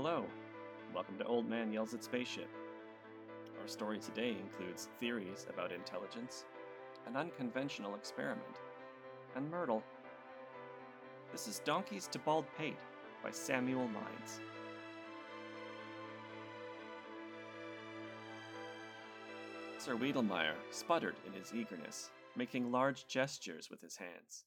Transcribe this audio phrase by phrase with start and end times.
[0.00, 0.24] Hello,
[0.94, 2.48] welcome to Old Man Yells at Spaceship.
[3.60, 6.44] Our story today includes theories about intelligence,
[7.08, 8.60] an unconventional experiment,
[9.34, 9.82] and Myrtle.
[11.32, 12.78] This is Donkeys to Bald Pate
[13.24, 14.38] by Samuel Mines.
[19.78, 24.44] Sir Weedlemeyer sputtered in his eagerness, making large gestures with his hands.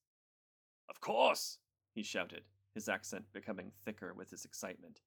[0.88, 1.58] Of course,
[1.94, 2.44] he shouted,
[2.74, 5.02] his accent becoming thicker with his excitement.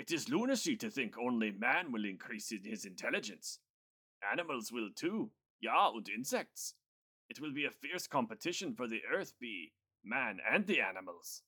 [0.00, 3.58] It is lunacy to think only man will increase in his intelligence.
[4.32, 6.72] Animals will too, ja, and insects.
[7.28, 11.42] It will be a fierce competition for the earth be, man and the animals.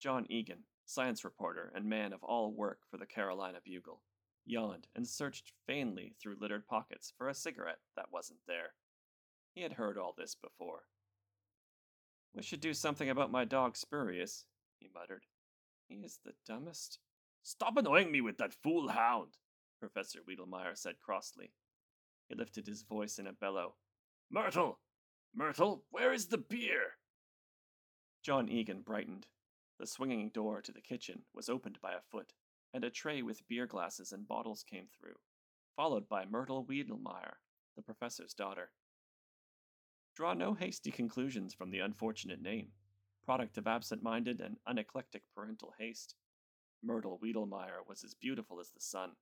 [0.00, 4.02] John Egan, science reporter and man of all work for the Carolina Bugle,
[4.46, 8.74] yawned and searched vainly through littered pockets for a cigarette that wasn't there.
[9.54, 10.84] He had heard all this before.
[12.32, 14.44] We should do something about my dog Spurious,
[14.78, 15.26] he muttered.
[15.90, 17.00] He is the dumbest.
[17.42, 19.38] Stop annoying me with that fool hound,
[19.80, 21.52] Professor Weedlemeyer said crossly.
[22.28, 23.74] He lifted his voice in a bellow.
[24.30, 24.78] Myrtle!
[25.34, 26.98] Myrtle, where is the beer?
[28.22, 29.26] John Egan brightened.
[29.80, 32.34] The swinging door to the kitchen was opened by a foot,
[32.72, 35.18] and a tray with beer glasses and bottles came through,
[35.74, 37.38] followed by Myrtle Weedlemeyer,
[37.74, 38.70] the professor's daughter.
[40.14, 42.68] Draw no hasty conclusions from the unfortunate name,
[43.30, 46.16] product of absent minded and uneclectic parental haste.
[46.82, 49.12] Myrtle Weedlemeyer was as beautiful as the sun.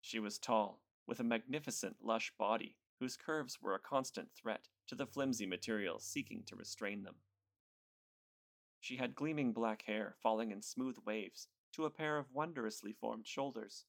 [0.00, 4.94] She was tall, with a magnificent, lush body whose curves were a constant threat to
[4.94, 7.16] the flimsy material seeking to restrain them.
[8.80, 13.26] She had gleaming black hair falling in smooth waves to a pair of wondrously formed
[13.26, 13.84] shoulders.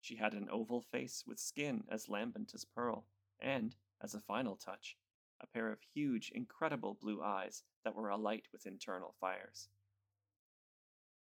[0.00, 3.06] She had an oval face with skin as lambent as pearl,
[3.38, 4.96] and, as a final touch,
[5.40, 9.68] a pair of huge, incredible blue eyes that were alight with internal fires.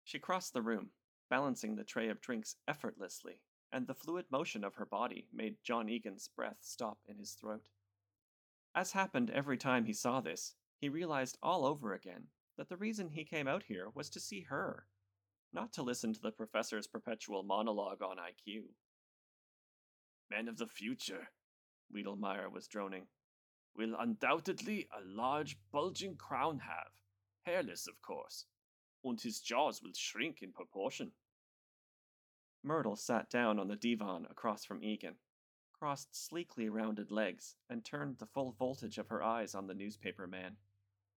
[0.03, 0.89] She crossed the room,
[1.30, 3.39] balancing the tray of drinks effortlessly,
[3.72, 7.64] and the fluid motion of her body made John Egan's breath stop in his throat.
[8.76, 12.27] As happened every time he saw this, he realized all over again
[12.58, 14.86] that the reason he came out here was to see her,
[15.52, 18.64] not to listen to the professor's perpetual monologue on IQ.
[20.30, 21.30] Men of the future,
[21.93, 23.08] Weedlemeyer was droning,
[23.76, 26.92] will undoubtedly a large bulging crown have,
[27.42, 28.45] hairless of course,
[29.04, 31.11] and his jaws will shrink in proportion.
[32.64, 35.16] Myrtle sat down on the divan across from Egan,
[35.73, 40.28] crossed sleekly rounded legs, and turned the full voltage of her eyes on the newspaper
[40.28, 40.55] man.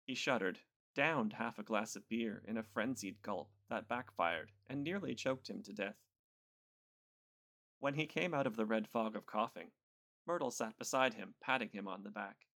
[0.06, 0.59] He shuddered,
[0.96, 5.50] downed half a glass of beer in a frenzied gulp that backfired and nearly choked
[5.50, 5.97] him to death.
[7.80, 9.72] When he came out of the red fog of coughing,
[10.25, 12.47] Myrtle sat beside him, patting him on the back.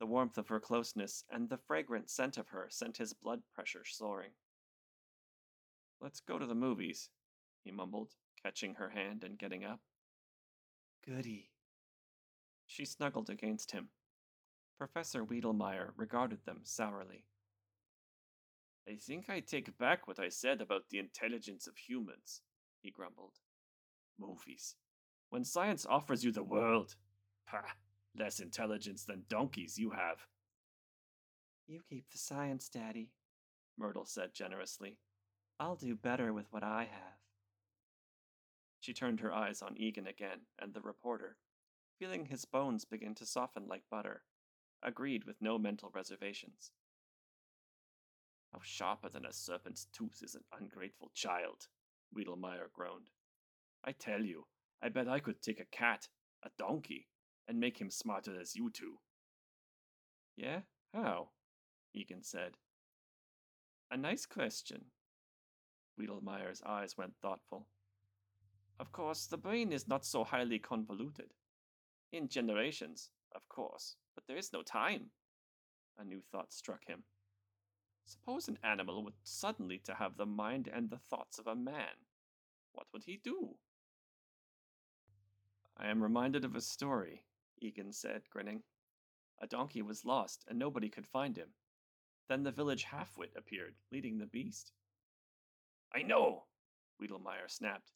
[0.00, 3.84] The warmth of her closeness and the fragrant scent of her sent his blood pressure
[3.84, 4.32] soaring.
[6.00, 7.10] Let's go to the movies,
[7.62, 9.80] he mumbled, catching her hand and getting up.
[11.06, 11.50] Goody.
[12.66, 13.88] She snuggled against him.
[14.78, 17.24] Professor Weedlemeyer regarded them sourly.
[18.88, 22.42] I think I take back what I said about the intelligence of humans,
[22.82, 23.38] he grumbled.
[24.18, 24.74] Movies.
[25.34, 26.94] When science offers you the world,
[27.48, 27.72] pah,
[28.16, 30.28] less intelligence than donkeys you have.
[31.66, 33.10] You keep the science, Daddy,
[33.76, 34.96] Myrtle said generously.
[35.58, 37.18] I'll do better with what I have.
[38.78, 41.36] She turned her eyes on Egan again and the reporter,
[41.98, 44.22] feeling his bones begin to soften like butter,
[44.84, 46.70] agreed with no mental reservations.
[48.52, 51.66] How sharper than a serpent's tooth is an ungrateful child,
[52.16, 53.10] Weedlemeyer groaned.
[53.82, 54.46] I tell you,
[54.84, 56.08] I bet I could take a cat,
[56.44, 57.08] a donkey,
[57.48, 58.98] and make him smarter as you two.
[60.36, 60.60] Yeah?
[60.92, 61.30] How?
[61.94, 62.58] Egan said.
[63.90, 64.82] A nice question.
[65.98, 67.66] Weedlemeyer's eyes went thoughtful.
[68.78, 71.32] Of course, the brain is not so highly convoluted.
[72.12, 75.06] In generations, of course, but there is no time.
[75.98, 77.04] A new thought struck him.
[78.04, 82.04] Suppose an animal were suddenly to have the mind and the thoughts of a man.
[82.72, 83.56] What would he do?
[85.76, 87.24] I am reminded of a story,
[87.60, 88.62] Egan said, grinning.
[89.42, 91.48] A donkey was lost, and nobody could find him.
[92.28, 94.72] Then the village half-wit appeared, leading the beast.
[95.94, 96.44] I know,
[97.02, 97.92] Weedlemeyer snapped.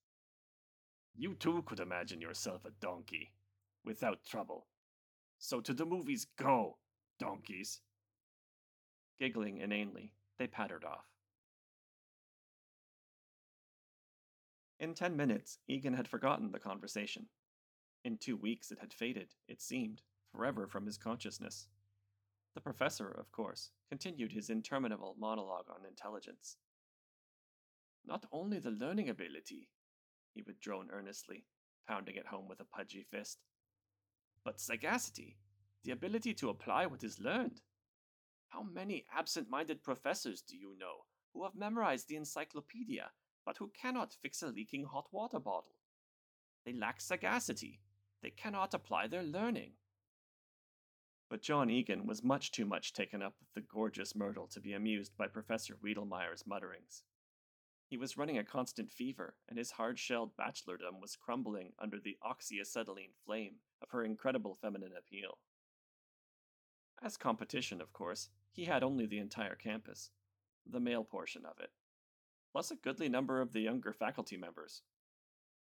[1.17, 3.33] You too could imagine yourself a donkey,
[3.85, 4.67] without trouble.
[5.39, 6.79] So to the movies go,
[7.19, 7.81] donkeys.
[9.19, 11.07] Giggling inanely, they pattered off.
[14.81, 17.27] In ten minutes, Egan had forgotten the conversation.
[18.05, 20.03] In two weeks, it had faded, it seemed,
[20.33, 21.69] forever from his consciousness.
[22.55, 26.57] The professor, of course, continued his interminable monologue on intelligence.
[28.05, 29.69] Not only the learning ability,
[30.35, 31.45] he would drone earnestly,
[31.87, 33.39] pounding it home with a pudgy fist,
[34.45, 35.37] but sagacity,
[35.85, 37.61] the ability to apply what is learned.
[38.49, 41.05] How many absent minded professors do you know
[41.35, 43.11] who have memorized the encyclopedia
[43.45, 45.77] but who cannot fix a leaking hot water bottle?
[46.65, 47.81] They lack sagacity.
[48.23, 49.73] They cannot apply their learning.
[51.31, 54.73] But John Egan was much too much taken up with the gorgeous Myrtle to be
[54.73, 57.03] amused by Professor Weedlemeyer's mutterings.
[57.89, 62.19] He was running a constant fever, and his hard shelled bachelordom was crumbling under the
[62.23, 65.39] oxyacetylene flame of her incredible feminine appeal.
[67.03, 70.11] As competition, of course, he had only the entire campus,
[70.67, 71.71] the male portion of it,
[72.53, 74.83] plus a goodly number of the younger faculty members.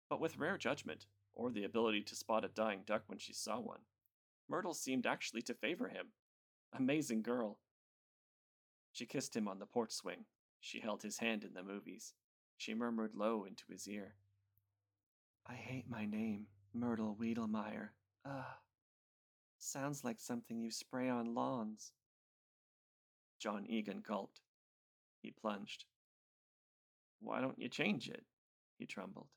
[0.08, 3.58] But with rare judgment, or the ability to spot a dying duck when she saw
[3.60, 3.80] one,
[4.48, 6.08] Myrtle seemed actually to favor him.
[6.72, 7.58] Amazing girl.
[8.92, 10.24] She kissed him on the porch swing.
[10.60, 12.14] She held his hand in the movies.
[12.56, 14.14] She murmured low into his ear.
[15.46, 17.88] I hate my name, Myrtle Weedlemeyer.
[18.24, 18.44] Ugh.
[19.58, 21.92] Sounds like something you spray on lawns.
[23.38, 24.40] John Egan gulped.
[25.20, 25.84] He plunged.
[27.20, 28.24] Why don't you change it?
[28.78, 29.28] He trembled.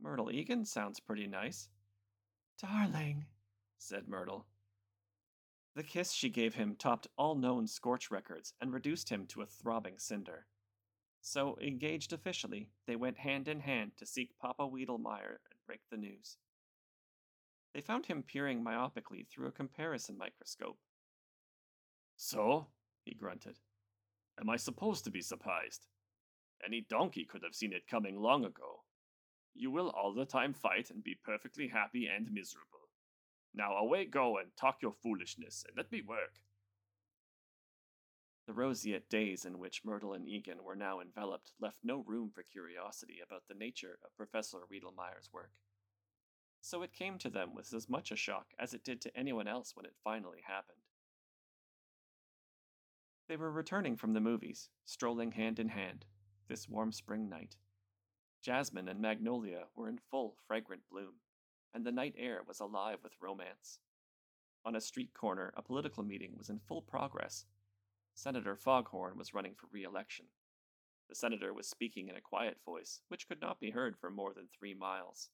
[0.00, 1.68] Myrtle Egan sounds pretty nice.
[2.60, 3.26] Darling,
[3.78, 4.46] said Myrtle.
[5.76, 9.46] The kiss she gave him topped all known scorch records and reduced him to a
[9.46, 10.46] throbbing cinder.
[11.22, 15.98] So, engaged officially, they went hand in hand to seek Papa Weedlemeyer and break the
[15.98, 16.38] news.
[17.74, 20.78] They found him peering myopically through a comparison microscope.
[22.16, 22.68] So,
[23.04, 23.58] he grunted,
[24.40, 25.86] am I supposed to be surprised?
[26.64, 28.82] Any donkey could have seen it coming long ago.
[29.54, 32.88] You will all the time fight and be perfectly happy and miserable.
[33.54, 36.40] Now away go and talk your foolishness, and let me work.
[38.46, 42.42] The roseate days in which Myrtle and Egan were now enveloped left no room for
[42.42, 45.52] curiosity about the nature of Professor Weedlemeyer's work.
[46.60, 49.48] So it came to them with as much a shock as it did to anyone
[49.48, 50.78] else when it finally happened.
[53.28, 56.04] They were returning from the movies, strolling hand in hand,
[56.48, 57.56] this warm spring night.
[58.42, 61.14] Jasmine and magnolia were in full fragrant bloom
[61.74, 63.78] and the night air was alive with romance.
[64.64, 67.46] On a street corner, a political meeting was in full progress.
[68.14, 70.26] Senator Foghorn was running for re election.
[71.08, 74.32] The senator was speaking in a quiet voice, which could not be heard for more
[74.34, 75.30] than three miles.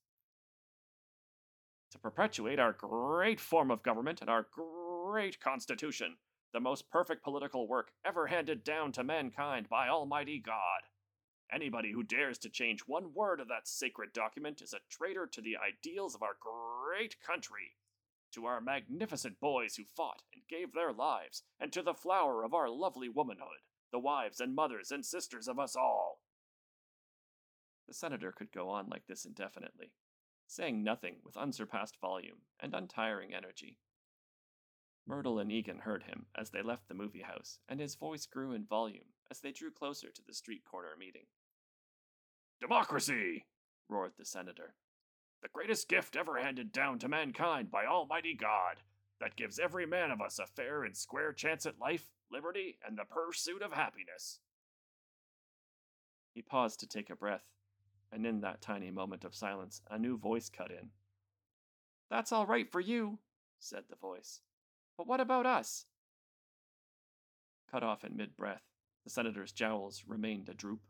[1.93, 6.17] To perpetuate our great form of government and our great Constitution,
[6.53, 10.83] the most perfect political work ever handed down to mankind by Almighty God.
[11.53, 15.41] Anybody who dares to change one word of that sacred document is a traitor to
[15.41, 17.77] the ideals of our great country,
[18.33, 22.53] to our magnificent boys who fought and gave their lives, and to the flower of
[22.53, 23.63] our lovely womanhood,
[23.93, 26.21] the wives and mothers and sisters of us all.
[27.87, 29.93] The senator could go on like this indefinitely,
[30.49, 33.79] saying nothing with unsurpassed volume and untiring energy.
[35.07, 38.53] Myrtle and Egan heard him as they left the movie house, and his voice grew
[38.53, 41.27] in volume as they drew closer to the street corner meeting.
[42.61, 43.47] Democracy!
[43.89, 44.75] roared the senator.
[45.43, 48.83] The greatest gift ever handed down to mankind by Almighty God,
[49.21, 52.99] that gives every man of us a fair and square chance at life, liberty, and
[52.99, 54.41] the pursuit of happiness.
[56.35, 57.45] He paused to take a breath,
[58.13, 60.91] and in that tiny moment of silence, a new voice cut in.
[62.11, 63.19] That's all right for you,
[63.59, 64.41] said the voice.
[64.97, 65.87] But what about us?
[67.71, 68.63] Cut off in mid breath,
[69.05, 70.81] the senator's jowls remained a droop,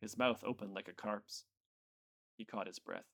[0.00, 1.44] his mouth open like a carp's.
[2.36, 3.06] He caught his breath.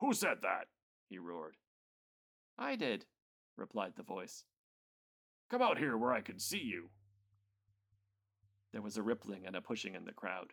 [0.00, 0.66] Who said that?
[1.08, 1.56] he roared.
[2.58, 3.06] I did,
[3.56, 4.44] replied the voice.
[5.50, 6.90] Come out here where I can see you.
[8.72, 10.52] There was a rippling and a pushing in the crowd,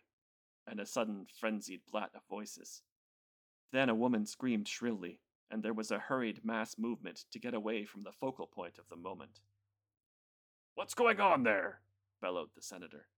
[0.66, 2.82] and a sudden frenzied blat of voices.
[3.72, 7.84] Then a woman screamed shrilly, and there was a hurried mass movement to get away
[7.84, 9.40] from the focal point of the moment.
[10.74, 11.80] What's going on there?
[12.22, 13.08] bellowed the senator.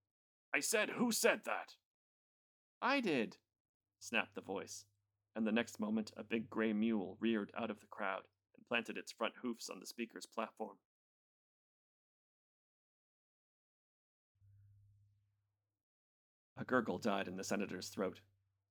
[0.53, 1.75] I said, who said that?
[2.81, 3.37] I did,
[3.99, 4.85] snapped the voice,
[5.35, 8.23] and the next moment a big gray mule reared out of the crowd
[8.55, 10.77] and planted its front hoofs on the speaker's platform.
[16.57, 18.21] A gurgle died in the senator's throat.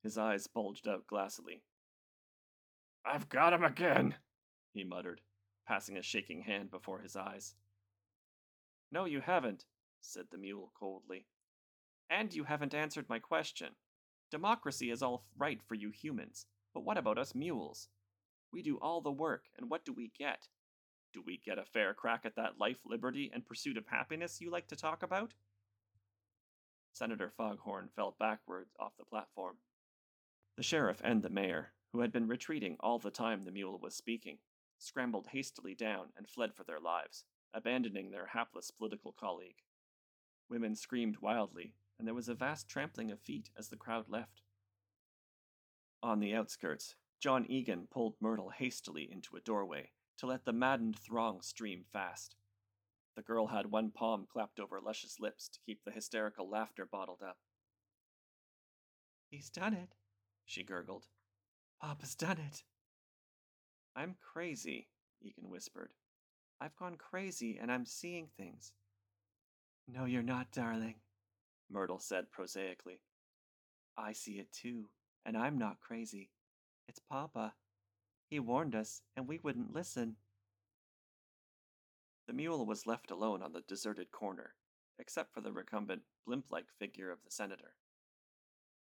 [0.03, 1.63] His eyes bulged out glassily.
[3.05, 4.15] I've got him again,
[4.73, 5.21] he muttered,
[5.67, 7.55] passing a shaking hand before his eyes.
[8.91, 9.65] No, you haven't,
[10.01, 11.27] said the mule coldly.
[12.09, 13.75] And you haven't answered my question.
[14.31, 17.89] Democracy is all right for you humans, but what about us mules?
[18.53, 20.49] We do all the work, and what do we get?
[21.15, 24.51] Do we get a fair crack at that life, liberty, and pursuit of happiness you
[24.51, 25.33] like to talk about?
[26.93, 29.57] Senator Foghorn fell backward off the platform.
[30.57, 33.95] The sheriff and the mayor, who had been retreating all the time the mule was
[33.95, 34.39] speaking,
[34.79, 39.63] scrambled hastily down and fled for their lives, abandoning their hapless political colleague.
[40.51, 44.43] Women screamed wildly, and there was a vast trampling of feet as the crowd left.
[46.03, 50.99] On the outskirts, John Egan pulled Myrtle hastily into a doorway to let the maddened
[50.99, 52.37] throng stream fast.
[53.17, 57.23] The girl had one palm clapped over luscious lips to keep the hysterical laughter bottled
[57.23, 57.39] up.
[59.31, 59.97] He's done it,
[60.45, 61.07] she gurgled.
[61.83, 62.63] Papa's done it.
[63.97, 64.89] I'm crazy,
[65.21, 65.93] Egan whispered.
[66.61, 68.73] I've gone crazy and I'm seeing things.
[69.89, 70.97] No, you're not, darling,
[71.71, 73.01] Myrtle said prosaically.
[73.97, 74.89] I see it too,
[75.25, 76.31] and I'm not crazy.
[76.89, 77.55] It's Papa.
[78.31, 80.17] He warned us, and we wouldn't listen.
[82.27, 84.55] The mule was left alone on the deserted corner,
[84.99, 87.75] except for the recumbent, blimp like figure of the senator.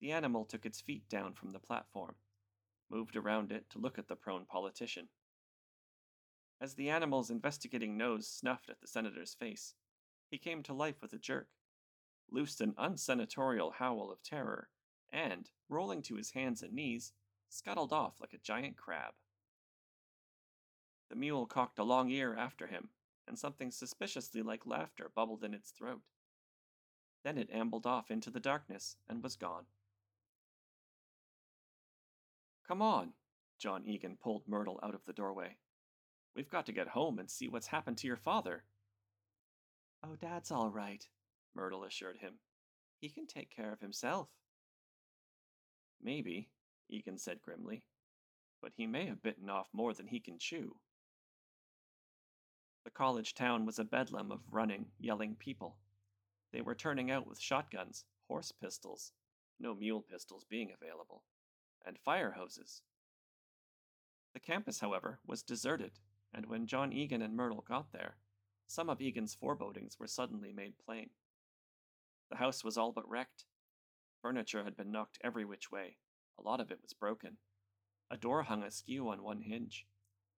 [0.01, 2.15] The animal took its feet down from the platform,
[2.89, 5.09] moved around it to look at the prone politician.
[6.59, 9.75] As the animal's investigating nose snuffed at the senator's face,
[10.29, 11.47] he came to life with a jerk,
[12.29, 14.69] loosed an unsenatorial howl of terror,
[15.11, 17.13] and, rolling to his hands and knees,
[17.49, 19.13] scuttled off like a giant crab.
[21.09, 22.89] The mule cocked a long ear after him,
[23.27, 26.01] and something suspiciously like laughter bubbled in its throat.
[27.23, 29.65] Then it ambled off into the darkness and was gone.
[32.67, 33.13] Come on,
[33.57, 35.57] John Egan pulled Myrtle out of the doorway.
[36.35, 38.63] We've got to get home and see what's happened to your father.
[40.03, 41.07] Oh, Dad's all right,
[41.57, 42.35] Myrtle assured him.
[42.99, 44.29] He can take care of himself.
[46.01, 46.49] Maybe,
[46.87, 47.83] Egan said grimly,
[48.61, 50.75] but he may have bitten off more than he can chew.
[52.85, 55.77] The college town was a bedlam of running, yelling people.
[56.53, 59.11] They were turning out with shotguns, horse pistols,
[59.59, 61.23] no mule pistols being available,
[61.85, 62.83] and fire hoses.
[64.33, 65.93] The campus, however, was deserted,
[66.33, 68.17] and when John Egan and Myrtle got there,
[68.67, 71.09] some of Egan's forebodings were suddenly made plain.
[72.29, 73.45] The house was all but wrecked.
[74.21, 75.97] Furniture had been knocked every which way,
[76.37, 77.37] a lot of it was broken.
[78.09, 79.85] A door hung askew on one hinge,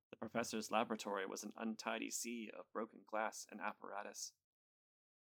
[0.10, 4.34] the professor's laboratory was an untidy sea of broken glass and apparatus.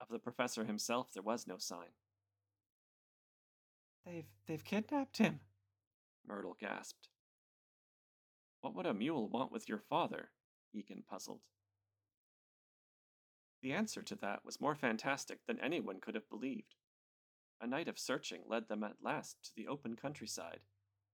[0.00, 1.94] Of the professor himself, there was no sign.
[4.04, 5.40] They've they've kidnapped him,
[6.26, 7.08] Myrtle gasped.
[8.60, 10.30] What would a mule want with your father?
[10.72, 11.40] Egan puzzled.
[13.66, 16.76] The answer to that was more fantastic than anyone could have believed.
[17.60, 20.60] A night of searching led them at last to the open countryside,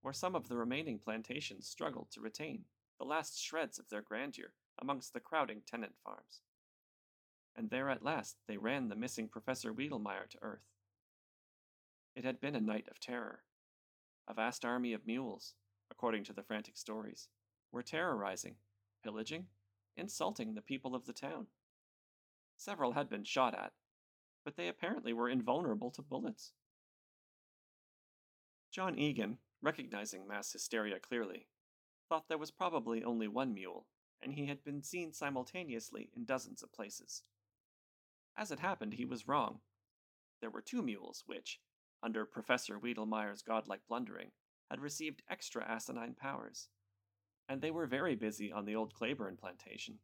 [0.03, 2.67] where some of the remaining plantations struggled to retain
[2.99, 6.43] the last shreds of their grandeur amongst the crowding tenant farms.
[7.57, 10.69] And there at last they ran the missing Professor Weedlemeyer to earth.
[12.15, 13.45] It had been a night of terror.
[14.29, 15.55] A vast army of mules,
[15.91, 17.29] according to the frantic stories,
[17.73, 18.57] were terrorizing,
[19.03, 19.47] pillaging,
[19.97, 21.47] insulting the people of the town.
[22.63, 23.73] Several had been shot at,
[24.45, 26.53] but they apparently were invulnerable to bullets.
[28.71, 31.49] John Egan, recognizing mass hysteria clearly,
[32.09, 33.89] thought there was probably only one mule,
[34.21, 37.25] and he had been seen simultaneously in dozens of places.
[38.37, 39.59] As it happened, he was wrong.
[40.41, 41.59] There were two mules which,
[42.01, 44.31] under Professor Weedlemeyer's godlike blundering,
[44.71, 46.69] had received extra asinine powers,
[47.49, 49.99] and they were very busy on the old Claiborne plantation.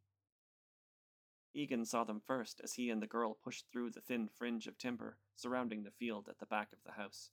[1.53, 4.77] Egan saw them first as he and the girl pushed through the thin fringe of
[4.77, 7.31] timber surrounding the field at the back of the house.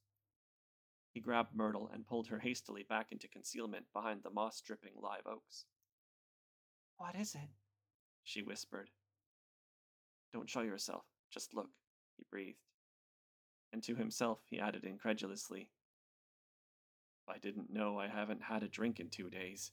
[1.13, 5.27] He grabbed Myrtle and pulled her hastily back into concealment behind the moss dripping live
[5.27, 5.65] oaks.
[6.97, 7.51] What is it?
[8.25, 8.91] she whispered.
[10.33, 11.71] Don't show yourself, just look,
[12.17, 12.59] he breathed.
[13.73, 15.71] And to himself he added incredulously,
[17.29, 19.73] I didn't know I haven't had a drink in two days.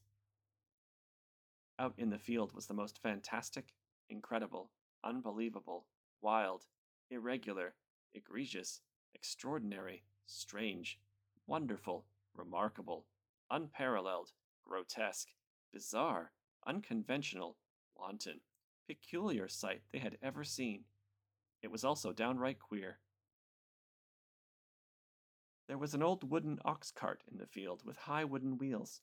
[1.78, 3.74] Out in the field was the most fantastic,
[4.14, 4.70] incredible,
[5.04, 5.88] unbelievable,
[6.22, 6.64] wild,
[7.10, 7.74] irregular,
[8.14, 8.82] egregious,
[9.16, 11.00] extraordinary, strange,
[11.48, 12.06] wonderful,
[12.36, 13.06] remarkable,
[13.50, 14.30] unparalleled,
[14.64, 15.30] grotesque,
[15.74, 16.32] bizarre,
[16.68, 17.58] unconventional,
[17.98, 18.40] wanton,
[18.88, 20.84] peculiar sight they had ever seen.
[21.64, 23.00] It was also downright queer.
[25.68, 29.02] There was an old wooden ox cart in the field with high wooden wheels.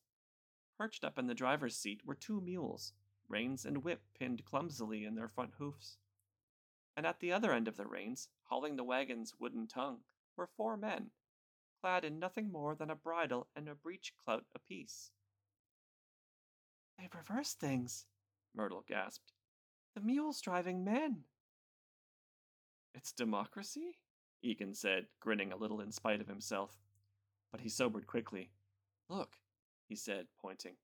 [0.79, 2.93] Perched up in the driver's seat were two mules,
[3.31, 5.97] reins and whip pinned clumsily in their front hoofs.
[6.97, 10.01] And at the other end of the reins, hauling the wagon's wooden tongue,
[10.37, 11.11] were four men,
[11.81, 15.13] clad in nothing more than a bridle and a breech clout apiece.
[16.99, 18.07] They've reversed things,
[18.55, 19.33] Myrtle gasped.
[19.95, 21.25] The mule's driving men.
[22.95, 23.99] It's democracy?
[24.43, 26.77] Egan said, grinning a little in spite of himself.
[27.51, 28.51] But he sobered quickly.
[29.09, 29.37] Look,
[29.89, 30.75] he said, pointing.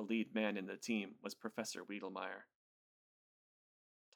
[0.00, 2.44] The lead man in the team was Professor Weedlemeyer.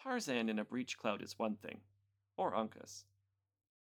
[0.03, 1.83] Tarzan in a breech clout is one thing,
[2.39, 3.05] or Uncas.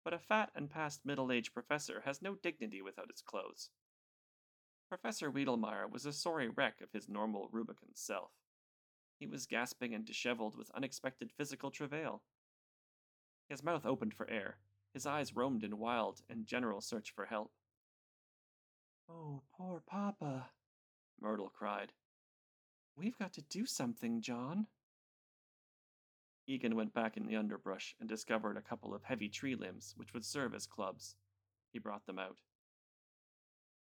[0.05, 3.71] But a fat and past middle aged professor has no dignity without his clothes.
[4.87, 8.31] Professor Weedlemeyer was a sorry wreck of his normal Rubicon self.
[9.19, 12.21] He was gasping and disheveled with unexpected physical travail.
[13.49, 14.59] His mouth opened for air,
[14.93, 17.51] his eyes roamed in wild and general search for help.
[19.09, 20.51] Oh, poor Papa,
[21.21, 21.91] Myrtle cried.
[22.95, 24.67] We've got to do something, John.
[26.47, 30.13] Egan went back in the underbrush and discovered a couple of heavy tree limbs which
[30.13, 31.15] would serve as clubs.
[31.71, 32.37] He brought them out.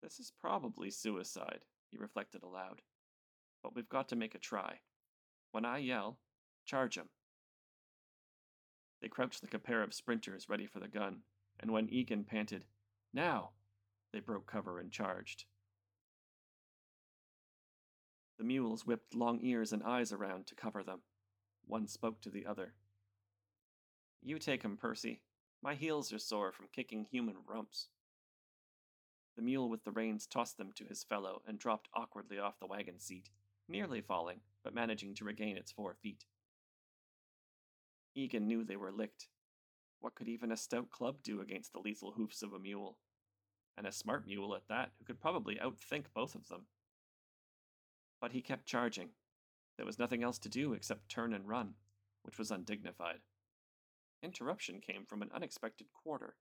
[0.02, 2.82] This is probably suicide, he reflected aloud.
[3.62, 4.80] But we've got to make a try.
[5.52, 6.18] When I yell,
[6.64, 7.08] charge him.
[9.00, 11.22] They crouched like a pair of sprinters ready for the gun,
[11.60, 12.64] and when Egan panted,
[13.12, 13.50] Now!
[14.12, 15.44] they broke cover and charged.
[18.38, 21.00] The mules whipped long ears and eyes around to cover them.
[21.66, 22.74] One spoke to the other.
[24.22, 25.22] You take him, Percy.
[25.62, 27.88] My heels are sore from kicking human rumps.
[29.36, 32.66] The mule with the reins tossed them to his fellow and dropped awkwardly off the
[32.66, 33.30] wagon seat,
[33.68, 36.24] nearly falling, but managing to regain its four feet.
[38.14, 39.28] Egan knew they were licked.
[40.00, 42.98] What could even a stout club do against the lethal hoofs of a mule?
[43.76, 46.66] And a smart mule at that, who could probably outthink both of them.
[48.20, 49.10] But he kept charging.
[49.76, 51.74] There was nothing else to do except turn and run,
[52.22, 53.20] which was undignified.
[54.22, 56.36] Interruption came from an unexpected quarter.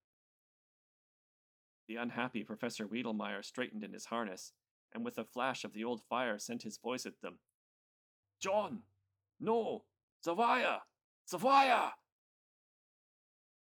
[1.88, 4.54] The unhappy Professor Weedlemeyer straightened in his harness,
[4.94, 7.40] and with a flash of the old fire sent his voice at them.
[8.40, 8.84] John!
[9.40, 9.84] No!
[10.26, 10.80] Zavaya!
[11.30, 11.92] Zavaya!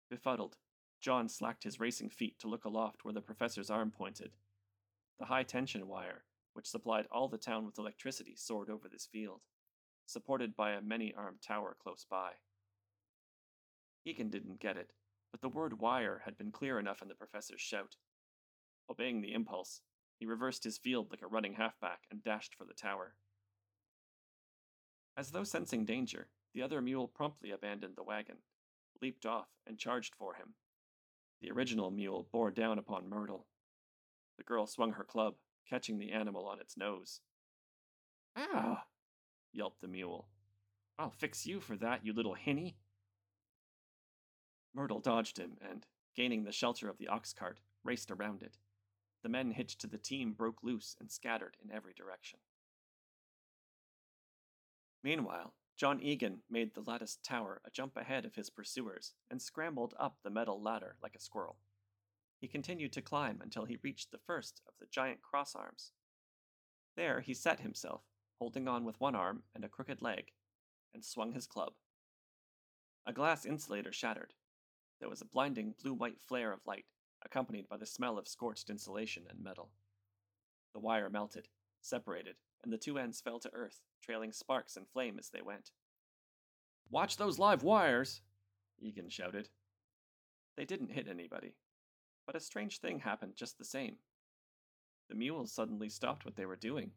[0.08, 0.56] Befuddled,
[1.00, 4.30] John slacked his racing feet to look aloft where the professor's arm pointed.
[5.18, 6.24] The high tension wire,
[6.56, 9.42] which supplied all the town with electricity, soared over this field,
[10.06, 12.30] supported by a many armed tower close by.
[14.06, 14.92] Egan didn't get it,
[15.30, 17.96] but the word wire had been clear enough in the professor's shout.
[18.90, 19.82] Obeying the impulse,
[20.18, 23.16] he reversed his field like a running halfback and dashed for the tower.
[25.14, 28.36] As though sensing danger, the other mule promptly abandoned the wagon,
[29.02, 30.54] leaped off, and charged for him.
[31.42, 33.46] The original mule bore down upon Myrtle.
[34.38, 35.34] The girl swung her club,
[35.68, 37.20] catching the animal on its nose.
[38.36, 38.84] Ah!
[39.52, 40.28] yelped the mule.
[40.98, 42.76] I'll fix you for that, you little hinny.
[44.74, 48.58] Myrtle dodged him and, gaining the shelter of the ox cart, raced around it.
[49.22, 52.38] The men hitched to the team broke loose and scattered in every direction.
[55.02, 59.94] Meanwhile, John Egan made the latticed tower a jump ahead of his pursuers and scrambled
[60.00, 61.56] up the metal ladder like a squirrel.
[62.38, 65.92] He continued to climb until he reached the first of the giant cross arms.
[66.96, 68.02] There he set himself,
[68.38, 70.32] holding on with one arm and a crooked leg,
[70.92, 71.72] and swung his club.
[73.06, 74.34] A glass insulator shattered.
[75.00, 76.86] There was a blinding blue white flare of light,
[77.24, 79.70] accompanied by the smell of scorched insulation and metal.
[80.72, 81.48] The wire melted,
[81.80, 85.70] separated, and the two ends fell to earth, trailing sparks and flame as they went.
[86.90, 88.22] Watch those live wires!
[88.78, 89.48] Egan shouted.
[90.56, 91.54] They didn't hit anybody,
[92.26, 93.96] but a strange thing happened just the same.
[95.08, 96.90] The mules suddenly stopped what they were doing.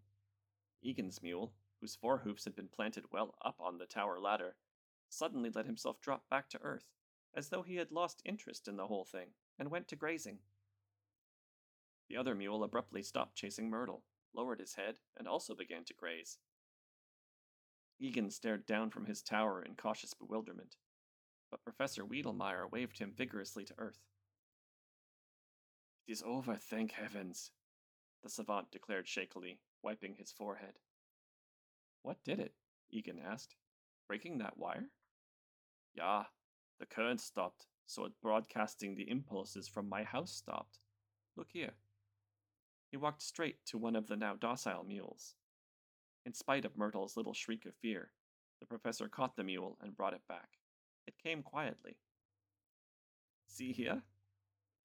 [0.82, 4.56] Egan's mule, whose forehoofs had been planted well up on the tower ladder,
[5.10, 6.86] suddenly let himself drop back to earth,
[7.36, 9.28] as though he had lost interest in the whole thing,
[9.60, 10.40] and went to grazing.
[12.10, 16.40] The other mule abruptly stopped chasing Myrtle, lowered his head, and also began to graze.
[18.00, 20.78] Egan stared down from his tower in cautious bewilderment,
[21.52, 24.00] but Professor Weedlemeyer waved him vigorously to earth.
[26.10, 27.52] It is over, thank heavens,
[28.24, 30.80] the savant declared shakily, wiping his forehead.
[32.02, 32.56] What did it?
[32.90, 33.56] Egan asked.
[34.08, 34.90] Breaking that wire?
[35.94, 36.24] Yeah,
[36.80, 40.80] the current stopped, so it broadcasting the impulses from my house stopped.
[41.38, 41.74] Look here.
[42.90, 45.36] He walked straight to one of the now docile mules.
[46.26, 48.10] In spite of Myrtle's little shriek of fear,
[48.60, 50.58] the professor caught the mule and brought it back.
[51.06, 51.98] It came quietly.
[53.46, 54.02] See here?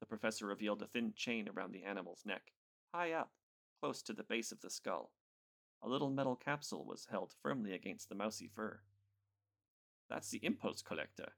[0.05, 2.53] The professor revealed a thin chain around the animal's neck,
[2.93, 3.31] high up,
[3.81, 5.13] close to the base of the skull.
[5.81, 8.81] A little metal capsule was held firmly against the mousy fur.
[10.11, 11.33] That's the impulse collector.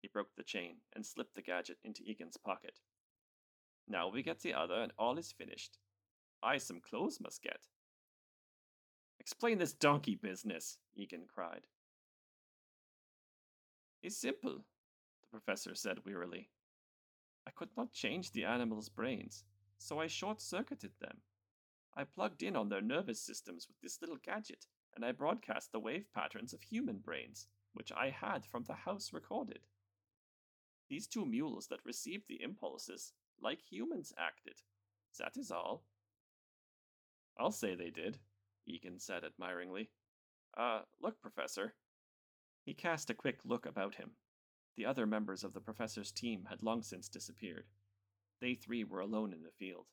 [0.00, 2.78] He broke the chain and slipped the gadget into Egan's pocket.
[3.88, 5.78] Now we get the other, and all is finished.
[6.40, 7.66] I some clothes must get.
[9.18, 11.66] Explain this donkey business, Egan cried.
[14.04, 14.58] It's simple,
[15.20, 16.48] the professor said wearily.
[17.48, 19.42] I could not change the animals' brains,
[19.78, 21.22] so I short circuited them.
[21.96, 25.80] I plugged in on their nervous systems with this little gadget, and I broadcast the
[25.80, 29.60] wave patterns of human brains, which I had from the house recorded.
[30.90, 34.60] These two mules that received the impulses, like humans, acted.
[35.18, 35.86] That is all.
[37.38, 38.18] I'll say they did,
[38.66, 39.88] Egan said admiringly.
[40.54, 41.72] Uh, look, Professor.
[42.66, 44.10] He cast a quick look about him.
[44.78, 47.64] The other members of the professor's team had long since disappeared.
[48.40, 49.86] They three were alone in the field.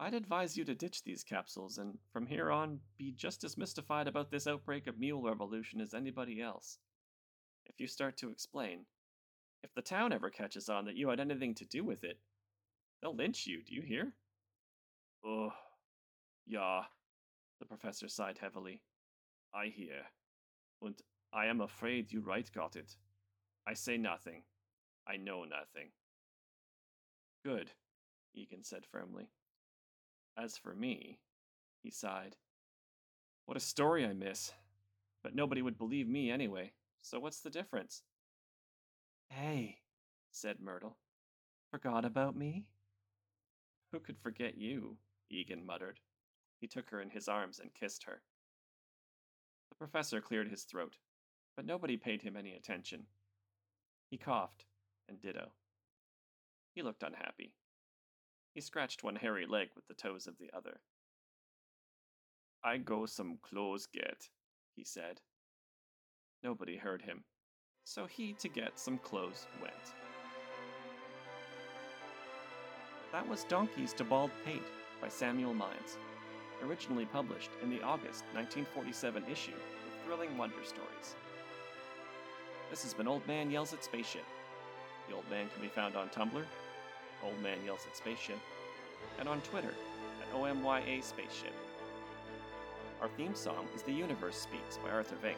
[0.00, 4.08] I'd advise you to ditch these capsules and, from here on, be just as mystified
[4.08, 6.80] about this outbreak of mule revolution as anybody else.
[7.66, 8.80] If you start to explain,
[9.62, 12.18] if the town ever catches on that you had anything to do with it,
[13.00, 14.12] they'll lynch you, do you hear?
[15.24, 15.52] Oh,
[16.46, 16.82] ja,
[17.60, 18.80] the professor sighed heavily.
[19.54, 20.02] I hear.
[20.80, 21.00] Und
[21.32, 22.96] I am afraid you right got it.
[23.66, 24.42] I say nothing.
[25.06, 25.90] I know nothing.
[27.44, 27.70] Good,
[28.34, 29.30] Egan said firmly.
[30.36, 31.18] As for me,
[31.82, 32.36] he sighed.
[33.46, 34.52] What a story I miss.
[35.22, 38.02] But nobody would believe me anyway, so what's the difference?
[39.28, 39.78] Hey,
[40.30, 40.96] said Myrtle.
[41.70, 42.66] Forgot about me?
[43.92, 44.96] Who could forget you?
[45.30, 46.00] Egan muttered.
[46.60, 48.22] He took her in his arms and kissed her.
[49.70, 50.96] The professor cleared his throat,
[51.56, 53.04] but nobody paid him any attention.
[54.10, 54.64] He coughed,
[55.08, 55.52] and ditto.
[56.74, 57.52] He looked unhappy.
[58.54, 60.80] He scratched one hairy leg with the toes of the other.
[62.64, 64.28] I go some clothes get,
[64.76, 65.20] he said.
[66.42, 67.24] Nobody heard him,
[67.84, 69.74] so he to get some clothes went.
[73.12, 74.62] That was Donkeys to Bald Pate
[75.00, 75.98] by Samuel Mines,
[76.64, 81.16] originally published in the August 1947 issue of Thrilling Wonder Stories.
[82.72, 84.24] This has been Old Man Yells at Spaceship.
[85.06, 86.42] The Old Man can be found on Tumblr,
[87.22, 88.38] Old Man Yells at Spaceship,
[89.18, 89.74] and on Twitter
[90.22, 91.52] at OMYA Spaceship.
[93.02, 95.34] Our theme song is The Universe Speaks by Arthur Vyncke.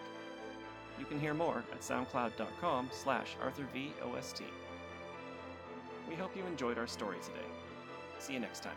[1.01, 4.43] You can hear more at soundcloud.com slash arthurvost.
[6.09, 7.49] We hope you enjoyed our story today.
[8.21, 8.77] See you next time.